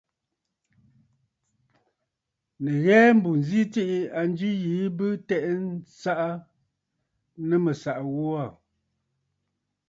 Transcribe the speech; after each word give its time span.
Nɨ 2.63 2.71
ghɛɛ, 2.83 3.07
mbù 3.17 3.29
ǹzi 3.39 3.59
tsiʼǐ 3.73 3.97
a 4.19 4.21
njwi 4.29 4.49
yìi 4.63 4.81
bɨ 4.97 5.07
tɛ'ɛ 5.27 5.49
nsaʼa 5.67 6.29
nɨ 7.47 7.55
mɨ̀saʼa 7.63 8.01
ghu 8.13 8.25
aà. 8.43 8.49